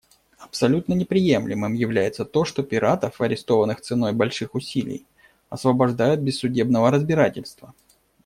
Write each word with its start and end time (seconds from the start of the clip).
Абсолютно 0.39 0.95
неприемлемым 0.95 1.75
является 1.75 2.25
то, 2.25 2.43
что 2.43 2.63
пиратов, 2.63 3.21
арестованных 3.21 3.81
ценой 3.81 4.13
больших 4.13 4.55
усилий, 4.55 5.05
освобождают 5.51 6.21
без 6.21 6.39
судебного 6.39 6.89
разбирательства. 6.89 7.75